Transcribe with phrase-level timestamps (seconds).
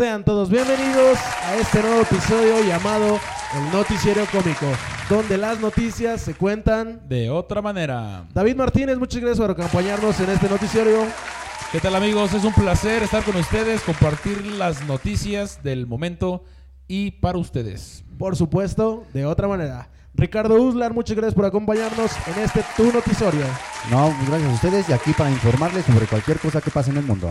[0.00, 3.20] Sean todos bienvenidos a este nuevo episodio llamado
[3.54, 4.64] El Noticiero Cómico,
[5.10, 8.24] donde las noticias se cuentan de otra manera.
[8.32, 11.04] David Martínez, muchas gracias por acompañarnos en este noticiero.
[11.70, 12.32] ¿Qué tal amigos?
[12.32, 16.44] Es un placer estar con ustedes, compartir las noticias del momento
[16.88, 18.02] y para ustedes.
[18.16, 19.90] Por supuesto, de otra manera.
[20.14, 23.36] Ricardo Uslar, muchas gracias por acompañarnos en este Tu Noticiero.
[23.90, 27.04] No, gracias a ustedes y aquí para informarles sobre cualquier cosa que pase en el
[27.04, 27.30] mundo.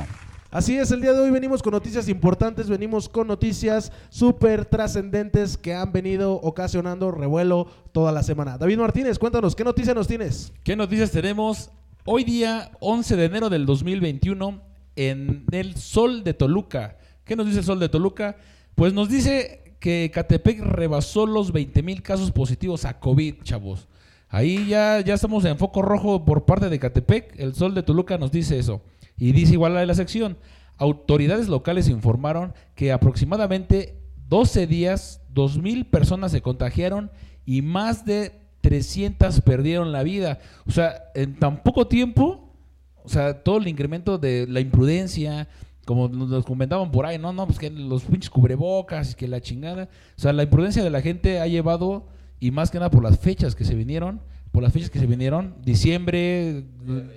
[0.52, 5.58] Así es, el día de hoy venimos con noticias importantes, venimos con noticias súper trascendentes
[5.58, 8.58] que han venido ocasionando revuelo toda la semana.
[8.58, 10.52] David Martínez, cuéntanos, ¿qué noticias nos tienes?
[10.64, 11.70] ¿Qué noticias tenemos?
[12.04, 14.60] Hoy día 11 de enero del 2021
[14.96, 16.98] en el Sol de Toluca.
[17.26, 18.36] ¿Qué nos dice el Sol de Toluca?
[18.74, 23.88] Pues nos dice que Catepec rebasó los 20 mil casos positivos a COVID, chavos.
[24.30, 27.40] Ahí ya, ya estamos en foco rojo por parte de Catepec.
[27.40, 28.82] El Sol de Toluca nos dice eso.
[29.20, 30.38] Y dice igual la de la sección,
[30.78, 37.12] autoridades locales informaron que aproximadamente 12 días, 2.000 personas se contagiaron
[37.46, 38.32] y más de
[38.62, 40.40] 300 perdieron la vida.
[40.66, 42.54] O sea, en tan poco tiempo,
[43.04, 45.48] o sea, todo el incremento de la imprudencia,
[45.86, 49.90] como nos comentaban por ahí, no, no, pues que los pinches cubrebocas que la chingada.
[50.16, 52.08] O sea, la imprudencia de la gente ha llevado,
[52.40, 55.06] y más que nada por las fechas que se vinieron, por las fechas que se
[55.06, 56.64] vinieron, diciembre,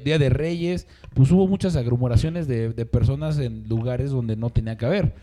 [0.04, 4.76] Día de Reyes, pues hubo muchas aglomeraciones de, de personas en lugares donde no tenía
[4.76, 5.14] que haber.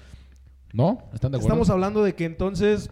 [0.74, 1.04] ¿No?
[1.14, 1.48] ¿Están de acuerdo?
[1.48, 2.92] Estamos hablando de que entonces,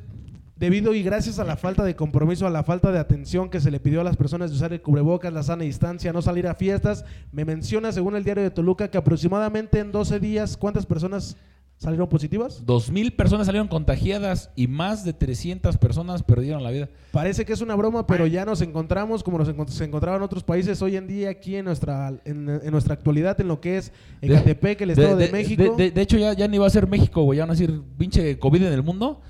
[0.55, 3.69] debido y gracias a la falta de compromiso, a la falta de atención que se
[3.69, 6.55] le pidió a las personas de usar el cubrebocas, la sana distancia, no salir a
[6.55, 11.37] fiestas, me menciona, según el diario de Toluca, que aproximadamente en 12 días, ¿cuántas personas
[11.78, 12.66] salieron positivas?
[12.66, 16.89] 2.000 personas salieron contagiadas y más de 300 personas perdieron la vida.
[17.11, 20.26] Parece que es una broma, pero ya nos encontramos como nos encont- se encontraban en
[20.26, 23.77] otros países hoy en día aquí en nuestra en, en nuestra actualidad en lo que
[23.77, 25.64] es Ecatepec, el Estado de, México.
[25.77, 27.37] De, de- de hecho, ya, ya ni va a ser México, güey.
[27.37, 29.21] Ya van a decir pinche COVID en el mundo.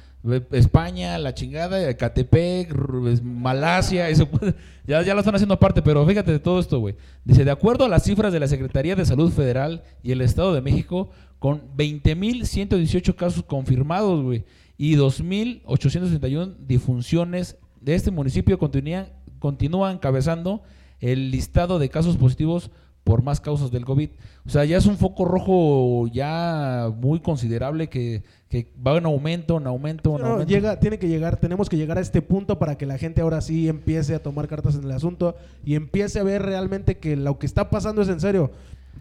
[0.52, 4.28] España, la chingada, es- Malasia, eso
[4.88, 6.96] ya, ya lo están haciendo aparte, pero fíjate de todo esto, güey.
[7.24, 10.54] Dice, de acuerdo a las cifras de la Secretaría de Salud Federal y el Estado
[10.54, 14.44] de México, con 20.118 casos confirmados, güey,
[14.78, 19.10] y 2.861 difunciones de este municipio continúan,
[19.40, 20.64] continúan encabezando
[21.00, 22.72] el listado de casos positivos
[23.08, 24.10] por más causas del COVID.
[24.46, 29.56] O sea, ya es un foco rojo ya muy considerable que, que va en aumento,
[29.58, 30.50] en aumento, en No, aumento.
[30.54, 33.40] llega, tiene que llegar, tenemos que llegar a este punto para que la gente ahora
[33.40, 37.40] sí empiece a tomar cartas en el asunto y empiece a ver realmente que lo
[37.40, 38.52] que está pasando es en serio.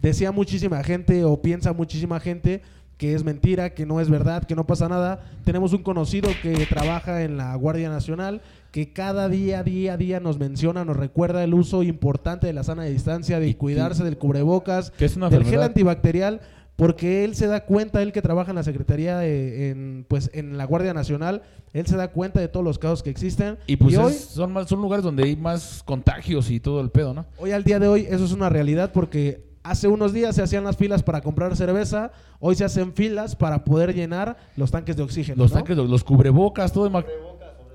[0.01, 2.61] Decía muchísima gente o piensa muchísima gente
[2.97, 5.19] que es mentira, que no es verdad, que no pasa nada.
[5.43, 8.41] Tenemos un conocido que trabaja en la Guardia Nacional
[8.77, 12.83] que cada día, día, día nos menciona, nos recuerda el uso importante de la sana
[12.83, 16.41] distancia, de cuidarse del cubrebocas, que es una del gel antibacterial,
[16.75, 20.57] porque él se da cuenta, él que trabaja en la Secretaría de, en, pues, en
[20.59, 21.41] la Guardia Nacional,
[21.73, 23.57] él se da cuenta de todos los casos que existen.
[23.65, 27.15] Y pues es- son, más, son lugares donde hay más contagios y todo el pedo,
[27.15, 27.25] ¿no?
[27.39, 30.63] hoy al día de hoy, eso es una realidad porque hace unos días se hacían
[30.63, 35.03] las filas para comprar cerveza, hoy se hacen filas para poder llenar los tanques de
[35.03, 35.41] oxígeno.
[35.43, 35.57] Los ¿no?
[35.57, 37.03] tanques, los, cubrebocas, todo el ma-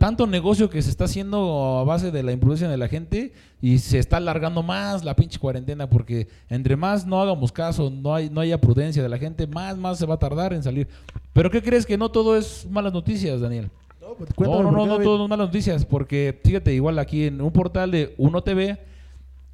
[0.02, 3.78] tanto negocio que se está haciendo a base de la imprudencia de la gente y
[3.78, 8.28] se está alargando más la pinche cuarentena porque entre más no hagamos caso, no hay
[8.28, 10.88] no haya prudencia de la gente, más más se va a tardar en salir.
[11.32, 13.70] Pero ¿qué crees que no todo es malas noticias, Daniel?
[14.00, 17.40] No, pues, No, no, no, no, todo es malas noticias, porque fíjate, igual aquí en
[17.40, 18.80] un portal de Uno TV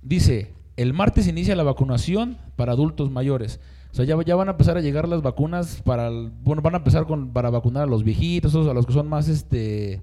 [0.01, 3.61] dice, el martes inicia la vacunación para adultos mayores.
[3.93, 6.79] O sea, ya, ya van a empezar a llegar las vacunas para, bueno, van a
[6.79, 10.01] empezar con, para vacunar a los viejitos, a los que son más, este,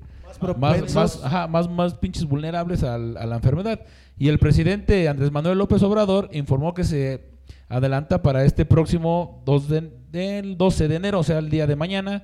[0.57, 3.81] Más más, ajá, más, más pinches vulnerables a la enfermedad.
[4.17, 7.29] Y el presidente Andrés Manuel López Obrador informó que se
[7.67, 11.75] adelanta para este próximo 2 de- del 12 de enero, o sea, el día de
[11.75, 12.23] mañana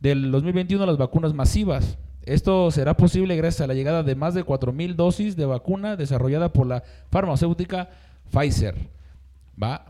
[0.00, 1.96] del 2021, las vacunas masivas.
[2.22, 6.52] Esto será posible gracias a la llegada de más de 4.000 dosis de vacuna desarrollada
[6.52, 7.88] por la farmacéutica
[8.30, 8.74] Pfizer.
[9.62, 9.86] ¿Va?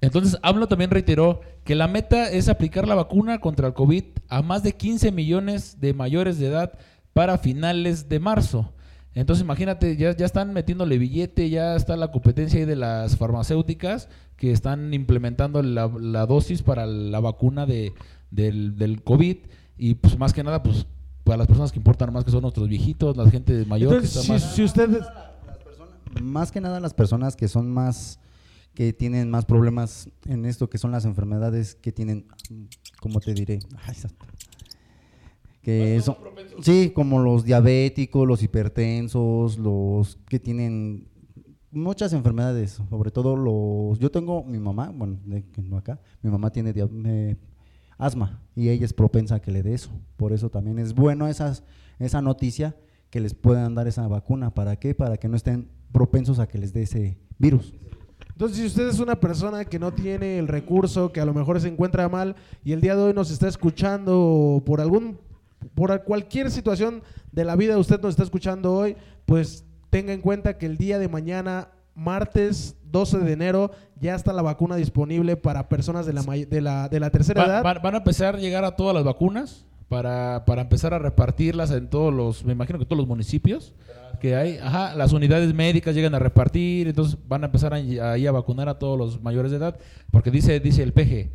[0.00, 4.42] Entonces, AMLO también reiteró que la meta es aplicar la vacuna contra el COVID a
[4.42, 6.72] más de 15 millones de mayores de edad
[7.12, 8.72] para finales de marzo.
[9.14, 14.08] Entonces, imagínate, ya, ya están metiéndole billete, ya está la competencia ahí de las farmacéuticas
[14.36, 17.92] que están implementando la, la dosis para la vacuna de,
[18.30, 19.38] del, del COVID.
[19.76, 20.86] Y pues más que nada, pues
[21.24, 24.26] para las personas que importan más, que son nuestros viejitos, la gente mayor Entonces, que
[24.26, 24.54] si, está más...
[24.54, 25.00] si usted...
[26.22, 28.18] Más que nada las personas que son más,
[28.78, 32.28] que tienen más problemas en esto, que son las enfermedades que tienen,
[33.00, 33.58] ¿cómo te diré?
[35.60, 36.16] Que son,
[36.62, 41.08] sí, como los diabéticos, los hipertensos, los que tienen
[41.72, 46.52] muchas enfermedades, sobre todo los, yo tengo mi mamá, bueno, de, no acá, mi mamá
[46.52, 47.36] tiene eh,
[47.98, 49.90] asma y ella es propensa a que le dé eso.
[50.16, 51.64] Por eso también es bueno esas,
[51.98, 52.76] esa noticia
[53.10, 54.54] que les puedan dar esa vacuna.
[54.54, 54.94] ¿Para qué?
[54.94, 57.74] Para que no estén propensos a que les dé ese virus.
[58.38, 61.60] Entonces, si usted es una persona que no tiene el recurso, que a lo mejor
[61.60, 65.18] se encuentra mal y el día de hoy nos está escuchando por algún
[65.74, 67.02] por cualquier situación
[67.32, 68.96] de la vida usted nos está escuchando hoy,
[69.26, 74.32] pues tenga en cuenta que el día de mañana, martes 12 de enero, ya está
[74.32, 77.82] la vacuna disponible para personas de la, de la, de la tercera Va- edad.
[77.82, 81.88] van a empezar a llegar a todas las vacunas para, para empezar a repartirlas en
[81.88, 83.74] todos los, me imagino que todos los municipios
[84.20, 84.58] que hay.
[84.58, 88.68] Ajá, las unidades médicas llegan a repartir, entonces van a empezar a, ahí a vacunar
[88.68, 89.78] a todos los mayores de edad,
[90.10, 91.30] porque dice, dice el PG,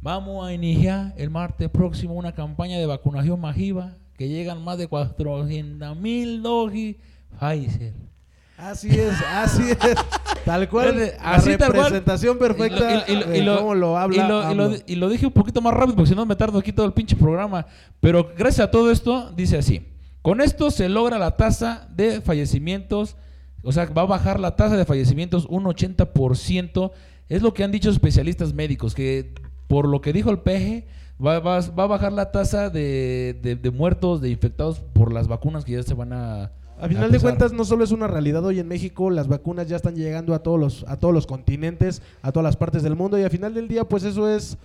[0.00, 4.88] vamos a iniciar el martes próximo una campaña de vacunación masiva que llegan más de
[4.88, 6.96] 400 mil dosis
[7.38, 8.11] Pfizer.
[8.58, 9.78] Así es, así es.
[10.44, 10.94] Tal cual.
[10.94, 11.84] Fíjate, la así tal cual.
[11.84, 14.16] representación perfecta Y lo- y lo- y de lo- cómo lo habla.
[14.16, 16.86] y lo, y dije un poquito más rápido porque si no me tardo aquí todo
[16.86, 17.66] el pinche programa.
[18.00, 19.88] Pero gracias a todo esto, dice así.
[20.22, 23.16] Con esto se logra la tasa de fallecimientos,
[23.64, 26.92] o sea, va a bajar la tasa de fallecimientos un 80%.
[27.28, 29.32] Es lo que han dicho especialistas médicos, que
[29.66, 30.84] por lo que dijo el PG,
[31.24, 35.26] va, va- va a bajar la tasa de, de- de muertos, de infectados por las
[35.26, 36.52] vacunas que ya se van a...
[36.84, 39.68] A final a de cuentas, no solo es una realidad hoy en México, las vacunas
[39.68, 42.96] ya están llegando a todos los, a todos los continentes, a todas las partes del
[42.96, 44.56] mundo, y al final del día, pues eso es,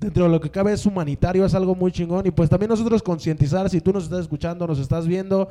[0.00, 3.02] dentro de lo que cabe, es humanitario, es algo muy chingón, y pues también nosotros
[3.02, 5.48] concientizar, si tú nos estás escuchando, nos estás viendo,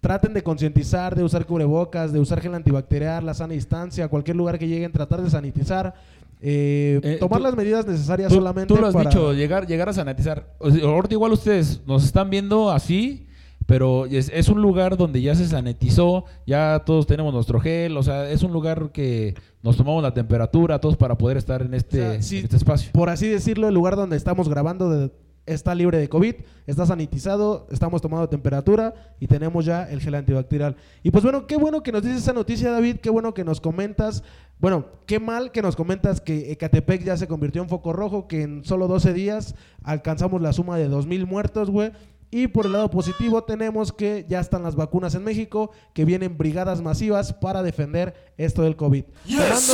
[0.00, 4.58] traten de concientizar, de usar cubrebocas, de usar gel antibacterial, la sana distancia, cualquier lugar
[4.58, 5.94] que lleguen, tratar de sanitizar,
[6.42, 9.66] eh, Eh, tomar tú- las medidas necesarias Tú, solamente tú lo has para- dicho, llegar,
[9.66, 10.46] llegar a sanitizar.
[10.60, 13.26] Ahorita igual ustedes nos están viendo así,
[13.66, 18.02] pero es, es un lugar donde ya se sanitizó, ya todos tenemos nuestro gel, o
[18.02, 22.00] sea, es un lugar que nos tomamos la temperatura todos para poder estar en este,
[22.06, 22.90] O sea, sí, en este espacio.
[22.92, 25.10] por así decirlo, el lugar donde estamos grabando de-
[25.46, 30.74] está libre de COVID, está sanitizado, estamos tomando temperatura y tenemos ya el gel antibacterial.
[31.02, 33.60] Y pues bueno, qué bueno que nos dices esa noticia, David, qué bueno que nos
[33.60, 34.22] comentas.
[34.58, 38.40] Bueno, qué mal que nos comentas que Ecatepec ya se convirtió en foco rojo, que
[38.40, 41.92] en solo 12 días alcanzamos la suma de 2.000 muertos, güey.
[42.36, 46.36] Y por el lado positivo tenemos que ya están las vacunas en México, que vienen
[46.36, 49.04] brigadas masivas para defender esto del COVID.
[49.24, 49.72] tomando,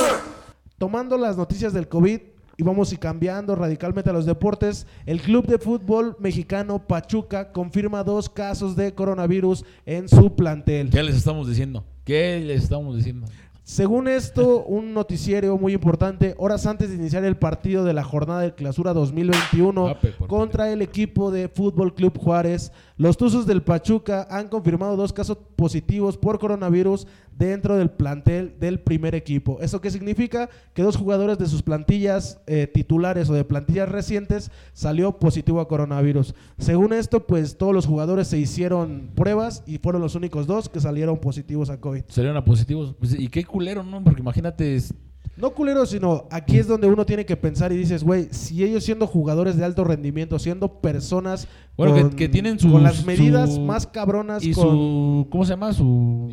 [0.77, 2.21] tomando las noticias del COVID
[2.59, 8.05] y vamos y cambiando radicalmente a los deportes, el Club de Fútbol Mexicano Pachuca confirma
[8.05, 10.91] dos casos de coronavirus en su plantel.
[10.91, 11.87] ¿Qué les estamos diciendo?
[12.05, 13.27] ¿Qué les estamos diciendo?
[13.71, 18.41] Según esto, un noticiero muy importante, horas antes de iniciar el partido de la jornada
[18.41, 23.63] de clausura 2021 Ape, por contra el equipo de Fútbol Club Juárez, los Tuzos del
[23.63, 27.07] Pachuca han confirmado dos casos positivos por coronavirus
[27.41, 29.59] dentro del plantel del primer equipo.
[29.63, 30.51] ¿Eso qué significa?
[30.75, 35.67] Que dos jugadores de sus plantillas eh, titulares o de plantillas recientes salió positivo a
[35.67, 36.35] coronavirus.
[36.59, 40.81] Según esto, pues todos los jugadores se hicieron pruebas y fueron los únicos dos que
[40.81, 42.03] salieron positivos a COVID.
[42.09, 42.95] Salieron a positivos.
[42.99, 44.03] Pues, y qué culero, ¿no?
[44.03, 44.95] Porque imagínate, es-
[45.37, 48.85] No culero, sino aquí es donde uno tiene que pensar y dices, güey, si ellos
[48.85, 53.05] siendo jugadores de alto rendimiento, siendo personas Bueno, que- con, que tienen con sus- las
[53.07, 54.65] medidas su- más cabronas y con...
[54.65, 55.73] su ¿cómo se llama?
[55.73, 56.31] su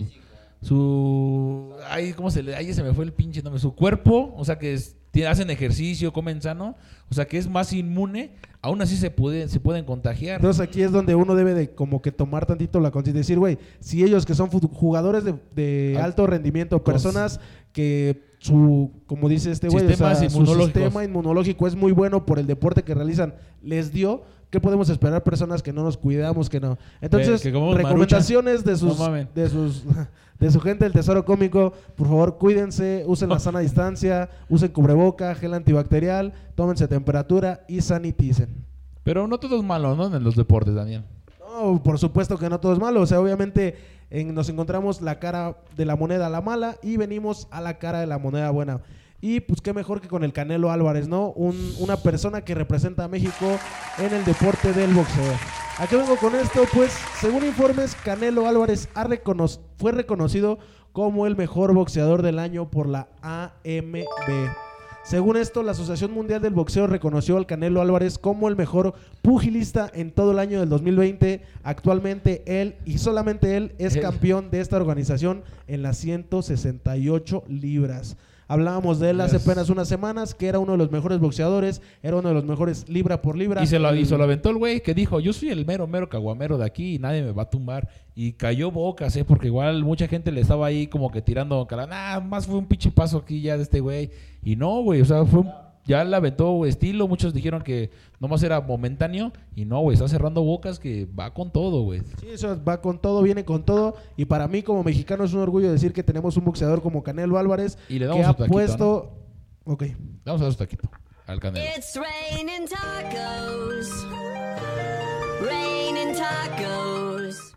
[0.61, 4.43] su ay cómo se le ay se me fue el pinche nombre su cuerpo o
[4.43, 6.75] sea que es- hacen ejercicio comen sano
[7.09, 8.31] o sea que es más inmune
[8.61, 10.35] aún así se puede se pueden contagiar.
[10.41, 13.39] Entonces aquí es donde uno debe de como que tomar tantito la conciencia y decir,
[13.39, 17.39] güey, si ellos que son jugadores de, de Al- alto rendimiento, personas
[17.71, 20.45] que su, como dice este güey, o Sistemas sea, su
[20.81, 23.33] sistema inmunológico es muy bueno por el deporte que realizan,
[23.63, 26.77] les dio, ¿qué podemos esperar personas que no nos cuidamos, que no?
[27.01, 29.83] Entonces, que recomendaciones de sus, No de sus,
[30.39, 35.33] de su gente del Tesoro Cómico, por favor, cuídense, usen la sana distancia, usen cubreboca,
[35.35, 38.65] gel antibacterial, tómense temperatura y saniticen.
[39.03, 41.03] pero no todo es malo no en los deportes Daniel
[41.39, 43.01] No, por supuesto que no todo es malo.
[43.01, 43.75] O sea, obviamente
[44.09, 47.99] en- nos encontramos la cara de la moneda la mala y venimos a la cara
[47.99, 48.81] de la moneda buena.
[49.19, 51.29] Y pues qué mejor que con el Canelo Álvarez, ¿no?
[51.31, 53.47] Un- una persona que representa a México
[53.97, 55.33] en el deporte del boxeo.
[55.79, 56.61] ¿A qué vengo con esto?
[56.73, 60.59] Pues según informes, Canelo Álvarez ha recono- fue reconocido
[60.91, 64.05] como el mejor boxeador del año por la AMB.
[65.03, 69.89] Según esto, la Asociación Mundial del Boxeo reconoció al Canelo Álvarez como el mejor pugilista
[69.93, 71.43] en todo el año del 2020.
[71.63, 78.17] Actualmente él y solamente él es campeón de esta organización en las 168 libras.
[78.47, 82.15] Hablábamos de él hace apenas unas semanas, que era uno de los mejores boxeadores, era
[82.15, 83.61] uno de los mejores libra por libra.
[83.61, 85.85] y se lo, y se lo aventó el güey que dijo yo soy el mero
[85.87, 89.47] mero caguamero de aquí y nadie me va a tumbar y cayó bocas eh porque
[89.47, 92.89] igual mucha gente le estaba ahí como que tirando cara nah más fue un pinche
[92.89, 94.11] paso aquí ya de este güey
[94.43, 95.51] y no güey o sea fue un-
[95.87, 97.07] ya la aventó estilo.
[97.07, 97.89] Muchos dijeron que
[98.19, 99.31] nomás era momentáneo.
[99.55, 102.01] Y no, güey, está cerrando bocas que va con todo, güey.
[102.19, 103.95] Sí, eso va con todo, viene con todo.
[104.15, 107.37] Y para mí, como mexicano, es un orgullo decir que tenemos un boxeador como Canelo
[107.37, 109.11] Álvarez Y le que damos ha su taquito, puesto.
[109.63, 109.83] Ok.
[110.25, 110.89] Vamos a dar su taquito
[111.27, 111.65] al canelo.
[111.77, 114.07] It's raining tacos.
[115.41, 117.53] Raining tacos.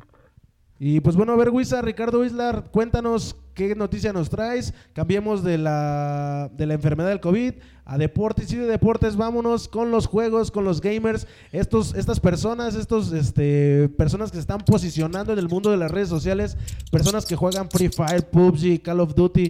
[0.79, 3.37] Y pues bueno, a ver, Wisa, Ricardo Islar, cuéntanos
[3.69, 4.75] qué noticia nos traes.
[4.93, 9.17] Cambiemos de la, de la enfermedad del COVID a deportes y de deportes.
[9.17, 11.27] Vámonos con los juegos, con los gamers.
[11.53, 15.91] Estos, estas personas, estos este, personas que se están posicionando en el mundo de las
[15.91, 16.57] redes sociales,
[16.91, 19.49] personas que juegan Free Fire, PUBG, Call of Duty.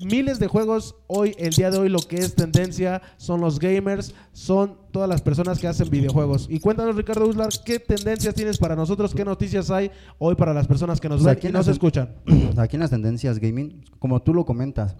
[0.00, 4.14] Miles de juegos hoy, el día de hoy, lo que es tendencia son los gamers,
[4.32, 6.46] son todas las personas que hacen videojuegos.
[6.48, 9.12] Y cuéntanos, Ricardo Uslar, ¿qué tendencias tienes para nosotros?
[9.12, 12.14] ¿Qué noticias hay hoy para las personas que nos Pues ven y nos escuchan?
[12.56, 14.96] Aquí en las tendencias gaming, como tú lo comentas,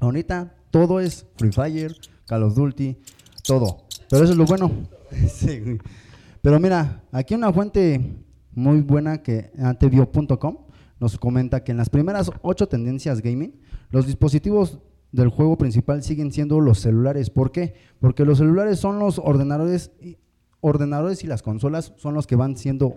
[0.00, 1.94] ahorita todo es Free Fire,
[2.26, 2.96] Call of Duty,
[3.44, 3.84] todo.
[4.10, 4.70] Pero eso es lo bueno.
[5.28, 5.78] Sí.
[6.40, 8.00] Pero mira, aquí una fuente
[8.54, 10.56] muy buena que antevio.com
[11.02, 14.78] nos comenta que en las primeras ocho tendencias gaming, los dispositivos
[15.10, 17.28] del juego principal siguen siendo los celulares.
[17.28, 17.74] ¿Por qué?
[17.98, 20.16] Porque los celulares son los ordenadores y,
[20.60, 22.94] ordenadores y las consolas son los que van siendo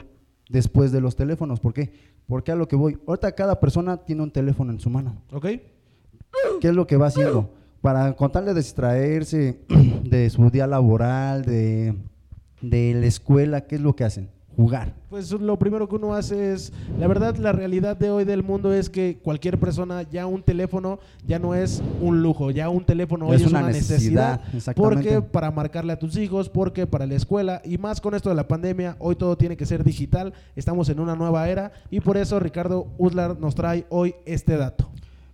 [0.51, 1.59] después de los teléfonos.
[1.59, 1.93] ¿Por qué?
[2.27, 5.23] Porque a lo que voy, ahorita cada persona tiene un teléfono en su mano.
[5.31, 5.47] ¿Ok?
[6.61, 7.55] ¿Qué es lo que va haciendo?
[7.81, 9.61] Para contarle de distraerse
[10.03, 11.95] de su día laboral, de,
[12.61, 14.29] de la escuela, ¿qué es lo que hacen?
[14.55, 14.93] Jugar.
[15.09, 18.73] Pues lo primero que uno hace es, la verdad, la realidad de hoy del mundo
[18.73, 23.27] es que cualquier persona, ya un teléfono ya no es un lujo, ya un teléfono
[23.27, 24.41] hoy Es es, una una necesidad.
[24.53, 24.75] necesidad.
[24.75, 28.35] Porque para marcarle a tus hijos, porque para la escuela y más con esto de
[28.35, 32.15] la pandemia, hoy todo tiene que ser digital, estamos en una nueva era y por
[32.15, 34.89] eso Ricardo Uslar nos trae hoy este dato.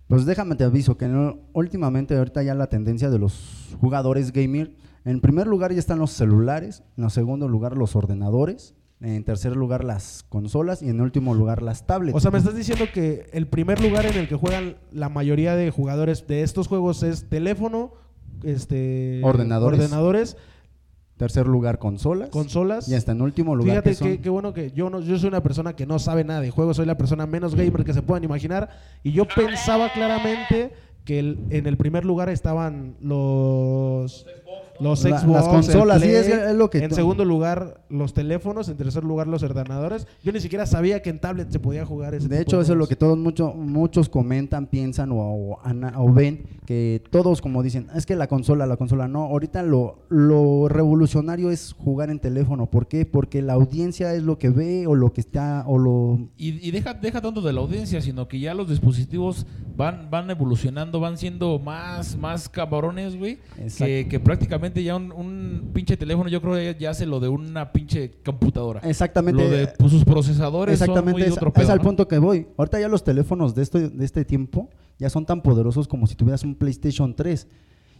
[0.08, 4.74] Pues déjame te aviso que no- últimamente ahorita ya la tendencia de los jugadores gamer,
[5.04, 9.82] en primer lugar ya están los celulares, en segundo lugar los ordenadores, en tercer lugar
[9.84, 12.16] las consolas y en último lugar las tablets.
[12.16, 15.56] O sea, me estás diciendo que el primer lugar en el que juegan la mayoría
[15.56, 17.92] de jugadores de estos juegos es teléfono,
[18.44, 19.78] este Ordenadores.
[19.80, 20.36] ordenadores,
[21.16, 22.88] tercer lugar consolas, consolas.
[22.88, 25.18] y hasta en último lugar Fíjate que son- qué, qué bueno que yo no, yo
[25.18, 27.92] soy una persona que no sabe nada de juegos, soy la persona menos gamer que
[27.94, 28.70] se puedan imaginar
[29.02, 30.72] y yo pensaba claramente
[31.04, 34.26] que el- en el primer lugar estaban los
[34.80, 38.68] los La- Xbox, las consolas, sí, es- es lo que en segundo lugar los teléfonos,
[38.68, 40.06] en tercer lugar los ordenadores.
[40.24, 42.72] Yo ni siquiera sabía que en tablet se podía jugar ese De tipo hecho, eso
[42.72, 45.58] es lo que todos mucho- muchos comentan, piensan o,
[45.96, 49.98] o ven, que todos como dicen, es que la consola, la consola, no, ahorita lo,
[50.08, 53.04] lo revolucionario es jugar en teléfono, ¿por qué?
[53.06, 56.18] Porque la audiencia es lo que ve o lo que está, o lo...
[56.36, 60.30] Y, y deja, deja tanto de la audiencia, sino que ya los dispositivos van, van
[60.30, 63.38] evolucionando, van siendo más, más cabrones, güey.
[63.78, 67.72] Que prácticamente ya un, un pinche teléfono, yo creo que ya hace lo de una
[67.72, 68.80] pinche computadora.
[68.84, 69.42] Exactamente.
[69.42, 71.84] Lo de pues, sus procesadores Exactamente, son muy es, otro es al ¿no?
[71.84, 72.46] punto que voy.
[72.56, 76.14] Ahorita ya los teléfonos de este, de este tiempo ya son tan poderosos como si
[76.14, 77.46] tuvieras un PlayStation 3.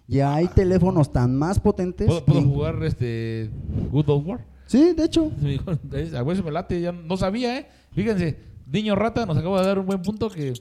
[0.08, 2.06] Ya hay teléfonos tan más potentes.
[2.22, 3.50] ¿Puedo, jugar este
[3.90, 4.46] Good Old War?
[4.66, 5.30] Sí, de hecho.
[5.40, 7.66] Me dijo, "Es- A veces me late, ya no sabía, ¿eh?
[7.92, 10.52] Fíjense, Niño Rata nos acaba de dar un buen punto que,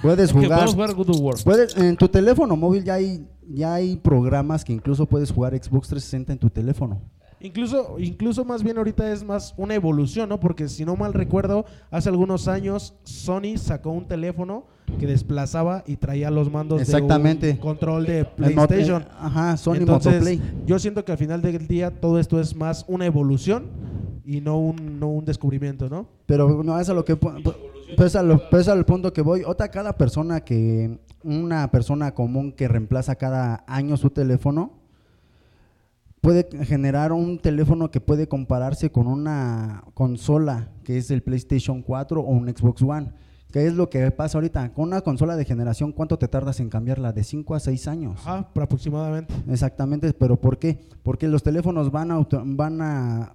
[0.00, 0.68] Puedes jugar.
[0.68, 1.34] jugar Good Old War.
[1.44, 5.88] Puedes, en tu teléfono móvil ya hay, ya hay programas que incluso puedes jugar Xbox
[5.88, 7.00] 360 en tu teléfono.
[7.40, 10.38] Incluso, incluso más bien ahorita es más una evolución, ¿no?
[10.38, 14.66] Porque si no mal recuerdo, hace algunos años Sony sacó un teléfono
[15.00, 17.46] que desplazaba y traía los mandos Exactamente.
[17.48, 19.02] de un control de mo- PlayStation.
[19.02, 20.40] eh, ajá, Sony Entonces, Motoplay.
[20.66, 23.64] yo siento que al final del día todo esto es más una evolución
[24.24, 26.06] y no un, no un descubrimiento, ¿no?
[26.26, 27.16] Pero no es a lo que
[27.96, 29.42] pues a lo- pues al punto que voy.
[29.46, 34.72] Otra cada persona que una persona común que reemplaza cada año su teléfono
[36.20, 42.20] puede generar un teléfono que puede compararse con una consola que es el PlayStation 4
[42.20, 43.12] o un Xbox One.
[43.52, 44.72] ¿Qué es lo que pasa ahorita?
[44.72, 47.12] Con una consola de generación, ¿cuánto te tardas en cambiarla?
[47.12, 48.18] De 5 a 6 años.
[48.20, 49.34] Ajá, aproximadamente.
[49.48, 50.80] Exactamente, pero ¿por qué?
[51.02, 53.34] Porque los teléfonos van auto- van a,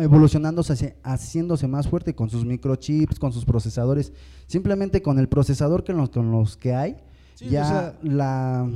[0.00, 4.12] evolucionándose, haciéndose más fuerte con sus microchips, con sus procesadores.
[4.46, 6.96] Simplemente con el procesador que los, con los que hay,
[7.38, 8.68] Sí, ya o sea- la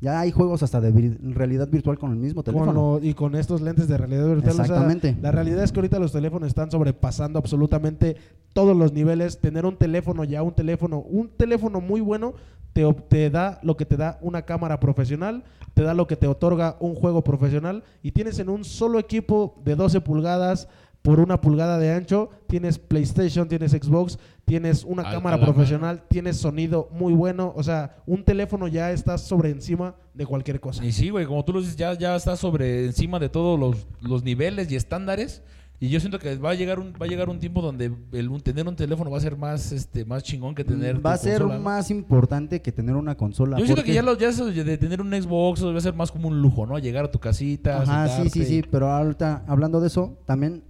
[0.00, 2.72] ya hay juegos hasta de vir- realidad virtual con el mismo Con teléfono.
[2.98, 4.48] lo- y con estos lentes de realidad virtual.
[4.52, 5.14] o sea, Exactamente.
[5.20, 8.16] la realidad es que ahorita los teléfonos están sobrepasando absolutamente
[8.54, 9.38] todos los niveles.
[9.40, 12.32] Tener un teléfono ya, un teléfono, un teléfono muy bueno,
[12.72, 15.42] te, te da lo que te da una cámara profesional,
[15.74, 19.54] te da lo que te otorga un juego profesional y tienes en un solo equipo
[19.64, 20.66] de 12 pulgadas
[21.02, 26.36] por una pulgada de ancho, tienes PlayStation, tienes Xbox, tienes una A- cámara profesional, tienes
[26.36, 30.84] sonido muy bueno, o sea, un teléfono ya está sobre encima de cualquier cosa.
[30.84, 33.86] Y sí, güey, como tú lo dices, ya, ya está sobre encima de todos los,
[34.00, 35.42] los niveles y estándares.
[35.80, 38.28] Y yo siento que va a llegar un, va a llegar un tiempo donde el,
[38.28, 41.04] un- tener un teléfono va a ser más, este, más chingón que tener.
[41.06, 43.56] Va a ser más importante que tener una consola.
[43.60, 46.10] Yo siento que ya, lo, ya eso de tener un Xbox va a ser más
[46.10, 46.80] como un lujo, ¿no?
[46.80, 47.80] Llegar a tu casita.
[47.82, 50.64] Ajá, sí, sí, sí, pero ahorita hablando de eso, también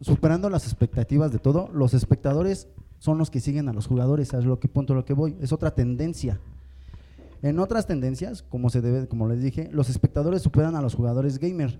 [0.00, 4.44] superando las expectativas de todo, los espectadores son los que siguen a los jugadores, es
[4.44, 6.40] lo que punto lo que voy, es otra tendencia.
[7.42, 11.38] En otras tendencias, como se debe, como les dije, los espectadores superan a los jugadores
[11.38, 11.78] gamer,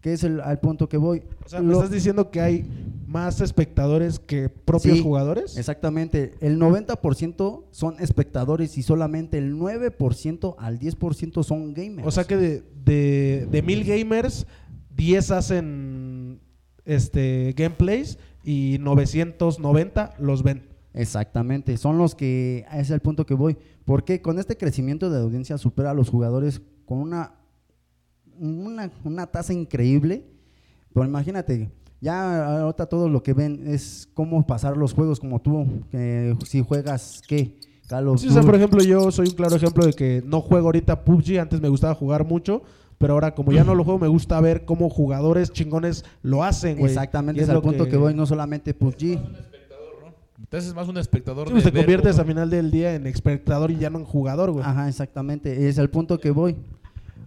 [0.00, 1.22] que es el al punto que voy.
[1.44, 2.64] O sea, ¿me Lo- estás diciendo que hay
[3.08, 5.56] más espectadores que propios Sí, jugadores?
[5.56, 12.06] Exactamente, el 90% son espectadores y solamente el 9% al 10% son gamers.
[12.06, 14.46] O sea que de, de, de mil gamers,
[14.94, 15.93] 10 hacen
[16.84, 20.68] este gameplays y 990 los ven.
[20.92, 23.56] Exactamente, son los que, ese es el punto que voy.
[23.84, 27.34] Porque con este crecimiento de audiencia supera a los jugadores con una,
[28.38, 30.24] una, una tasa increíble.
[30.92, 35.66] Pero imagínate, ya ahorita todo lo que ven es cómo pasar los juegos como tú,
[35.90, 37.58] que si juegas, ¿qué?
[37.88, 40.40] Call of Sí, o sea, por ejemplo, yo soy un claro ejemplo de que no
[40.40, 42.62] juego ahorita PUBG, antes me gustaba jugar mucho,
[42.98, 46.78] pero ahora como ya no lo juego, me gusta ver cómo jugadores chingones lo hacen,
[46.78, 46.90] güey.
[46.92, 47.96] Exactamente, Y es al punto que...
[47.96, 49.18] voy, no solamente PUBG.
[50.38, 51.46] Entonces es más un espectador.
[51.48, 54.04] Sí, pues de te ver conviertes final del día en espectador y ya no en
[54.04, 54.64] jugador, güey.
[54.64, 56.56] Ajá, exactamente, es el punto que voy.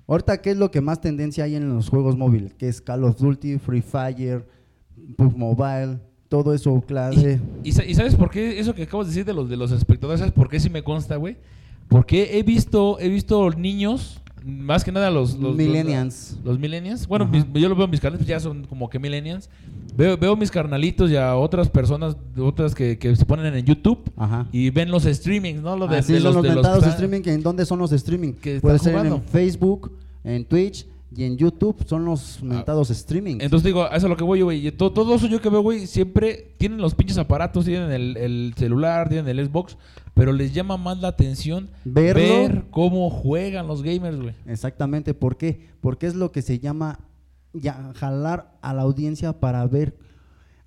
[0.07, 2.53] Ahorita, ¿qué es lo que más tendencia hay en los juegos móviles?
[2.53, 4.45] Que es Call of Duty, Free Fire,
[5.17, 7.39] PUBG Mobile, todo eso, clase.
[7.63, 9.71] ¿Y, sa- y sabes por qué eso que acabas de decir de los de los
[9.71, 10.19] espectadores?
[10.19, 11.35] ¿Sabes por qué sí me consta, güey?
[11.89, 16.37] Porque he visto, he visto niños, más que nada los, los los- Millennials.
[16.43, 17.07] Los, millennials.
[17.07, 19.49] Bueno, mis- yo lo veo mis carnales, pues ya son como que millennials.
[19.95, 23.99] Veo, veo mis carnalitos y a otras personas, otras que, que se ponen en YouTube
[24.15, 24.47] Ajá.
[24.51, 25.75] y ven los streamings, ¿no?
[25.75, 27.91] Lo de, Así de son los, de que están- streaming, que ¿en dónde son los
[27.91, 28.33] streaming?
[28.33, 29.23] Que Puede ser en jugando.
[29.29, 29.91] Facebook,
[30.23, 33.37] en Twitch y en YouTube, son los mentados streaming.
[33.39, 34.67] Entonces digo, eso es a lo que voy, güey.
[34.67, 38.17] Y todo, todo eso yo que veo, güey, siempre tienen los pinches aparatos, tienen el,
[38.17, 39.77] el celular, tienen el Xbox,
[40.13, 42.21] pero les llama más la atención Verlo.
[42.21, 44.33] ver cómo juegan los gamers, güey.
[44.45, 45.69] Exactamente, ¿por qué?
[45.79, 46.99] Porque es lo que se llama
[47.53, 49.97] ya, jalar a la audiencia para ver,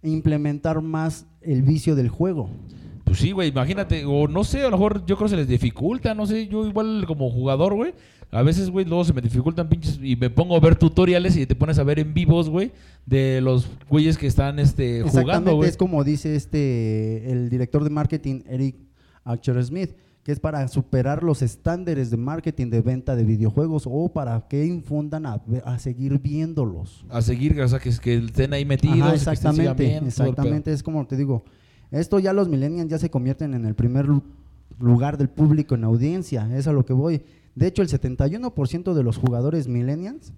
[0.03, 2.50] implementar más el vicio del juego.
[3.05, 5.48] Pues sí, güey, imagínate, o no sé, a lo mejor yo creo que se les
[5.48, 7.92] dificulta, no sé, yo igual como jugador, güey,
[8.33, 11.47] a veces, güey, luego se me dificultan pinches y me pongo a ver tutoriales y
[11.47, 12.73] te pones a ver en vivos, güey,
[13.07, 15.69] de los güeyes que están este, jugando, Exactamente, güey.
[15.69, 18.77] es como dice este el director de marketing Eric
[19.25, 19.90] Archer Smith,
[20.23, 24.64] que es para superar los estándares de marketing de venta de videojuegos o para que
[24.66, 25.40] infundan a,
[25.79, 27.05] seguir viéndolos.
[27.09, 28.99] A seguir, o sea, que, que estén ahí metidos.
[29.01, 30.07] Ajá, que exactamente, el pedo.
[30.07, 31.45] exactamente, es como te digo,
[31.90, 34.23] esto ya los millennials ya se convierten en el primer lu-
[34.79, 37.23] lugar del público en audiencia, es a lo que voy.
[37.54, 40.32] De hecho, el 71% de los jugadores millennials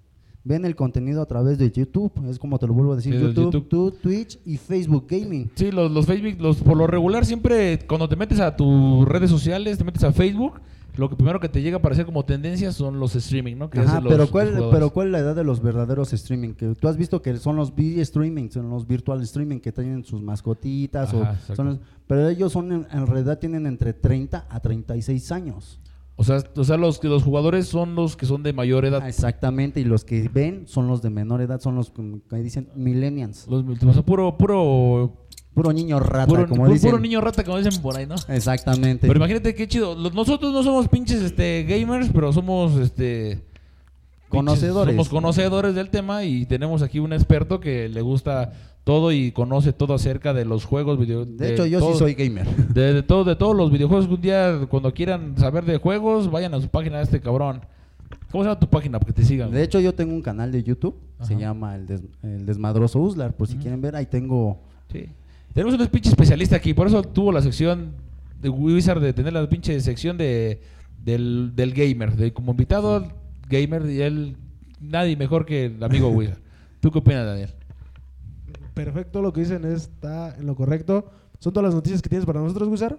[0.45, 3.19] ven el contenido a través de YouTube, es como te lo vuelvo a decir, Sí,
[3.21, 3.67] YouTube, YouTube.
[3.69, 5.49] tu- Twitch y Facebook Gaming.
[5.55, 9.29] Sí, los, los Facebook, los, por lo regular, siempre cuando te metes a tus redes
[9.29, 10.59] sociales, te metes a Facebook,
[10.97, 13.69] lo que primero que te llega a aparecer como tendencia son los streaming, ¿no?
[13.69, 16.53] Que Ajá, los- pero ¿cuál, pero ¿cuál es la edad de los verdaderos streaming?
[16.55, 20.21] Que tú has visto que son los streaming, son los virtual streaming que tienen sus
[20.21, 24.59] mascotitas, Ajá, o son los- pero ellos son en, en realidad tienen entre 30 a
[24.59, 25.79] 36 años.
[26.15, 29.07] O sea, o sea los, que los jugadores son los que son de mayor edad.
[29.07, 33.47] Exactamente, y los que ven son los de menor edad, son los que dicen millennials.
[33.47, 35.19] Los, o sea, puro, puro,
[35.55, 36.89] Puro niño rata, puro, como puro- dicen.
[36.89, 38.15] puro niño rata, como dicen por ahí, ¿no?
[38.27, 39.05] Exactamente.
[39.05, 39.93] Pero imagínate qué chido.
[39.95, 44.95] Nosotros no somos pinches este, gamers, pero somos este pinches- Conocedores.
[44.95, 48.51] somos conocedores del tema y tenemos aquí un experto que le gusta
[48.83, 51.25] todo y conoce todo acerca de los juegos video.
[51.25, 52.45] de hecho, yo todo- sí soy gamer.
[52.73, 54.07] De, de todo, de todos los videojuegos.
[54.07, 57.61] Un día, cuando quieran saber de juegos, vayan a su página de este cabrón.
[58.31, 58.99] ¿Cómo se llama tu página?
[58.99, 59.51] Para que te sigan.
[59.51, 63.31] De hecho, yo tengo un canal de YouTube, se llama El, Des- El Desmadroso Uslar,
[63.33, 64.59] por si quieren ver, ahí tengo...
[64.91, 65.05] Sí.
[65.53, 67.91] Tenemos un pinche especialista aquí, por eso tuvo la sección
[68.41, 70.61] de Wizard de tener la pinche sección de
[71.05, 73.11] del, del gamer, de como invitado al
[73.49, 74.35] gamer y él
[74.81, 76.39] nadie mejor que el amigo Wizard.
[76.79, 77.49] ¿Tú qué opinas, Daniel?
[78.73, 81.11] Perfecto, lo que dicen está en lo correcto.
[81.39, 82.97] ¿Son todas las noticias que tienes para nosotros, Wizard?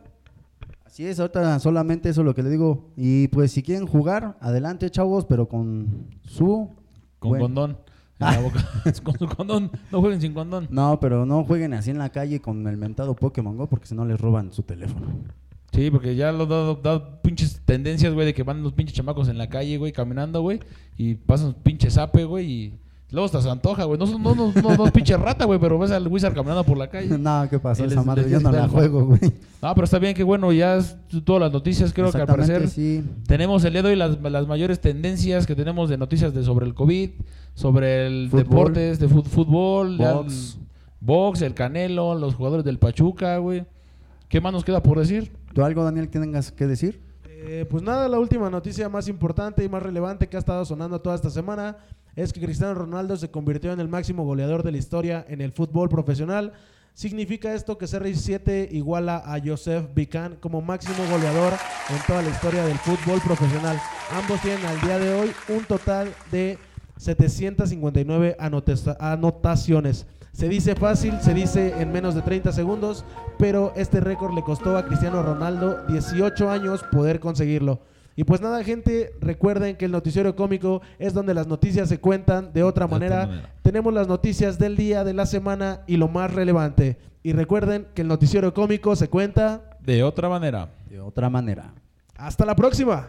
[0.84, 2.90] Así es, ahorita solamente eso es lo que le digo.
[2.96, 6.70] Y pues si quieren jugar, adelante chavos, pero con su...
[7.18, 7.78] Con condón
[8.20, 8.64] en la boca.
[9.02, 10.68] con su condón, no jueguen sin condón.
[10.70, 13.94] No, pero no jueguen así en la calle con el mentado Pokémon Go porque si
[13.94, 15.08] no les roban su teléfono.
[15.72, 19.28] Sí, porque ya lo dado, dado pinches tendencias, güey, de que van los pinches chamacos
[19.28, 20.60] en la calle, güey, caminando, güey,
[20.96, 22.74] y pasan pinche zape, güey, y
[23.10, 23.98] Luego hasta se antoja, güey.
[23.98, 26.64] No, son- no, no, no, no es pinche rata, güey, pero ves al Wizard caminando
[26.64, 27.16] por la calle.
[27.18, 27.84] No, ¿qué pasó?
[27.84, 29.20] Y Esa madre yo no la juego, güey.
[29.62, 32.68] No, pero está bien que bueno, ya es todas las noticias, creo que al parecer
[32.68, 33.04] sí.
[33.26, 36.66] tenemos el día de hoy las, las mayores tendencias que tenemos de noticias de sobre
[36.66, 37.10] el COVID,
[37.54, 38.42] sobre el Fútbol.
[38.44, 40.56] deportes, de fútbol, Box.
[40.58, 40.66] el
[41.00, 43.64] box, el canelo, los jugadores del Pachuca, güey.
[44.28, 45.32] ¿Qué más nos queda por decir?
[45.52, 47.00] ¿Tú algo, Daniel, que tengas que decir?
[47.26, 51.00] Eh, pues nada, la última noticia más importante y más relevante que ha estado sonando
[51.00, 51.76] toda esta semana
[52.16, 55.52] es que Cristiano Ronaldo se convirtió en el máximo goleador de la historia en el
[55.52, 56.52] fútbol profesional.
[56.94, 61.52] Significa esto que CR7 iguala a Joseph Bican como máximo goleador
[61.90, 63.80] en toda la historia del fútbol profesional.
[64.12, 66.56] Ambos tienen al día de hoy un total de
[66.96, 70.06] 759 anota- anotaciones.
[70.32, 73.04] Se dice fácil, se dice en menos de 30 segundos,
[73.38, 77.80] pero este récord le costó a Cristiano Ronaldo 18 años poder conseguirlo.
[78.16, 82.52] Y pues nada, gente, recuerden que el noticiero cómico es donde las noticias se cuentan
[82.52, 83.16] de otra De manera.
[83.22, 83.54] otra manera.
[83.62, 86.96] Tenemos las noticias del día, de la semana y lo más relevante.
[87.22, 89.78] Y recuerden que el noticiero cómico se cuenta.
[89.80, 90.68] De otra manera.
[90.88, 91.72] De otra manera.
[92.16, 93.08] Hasta la próxima.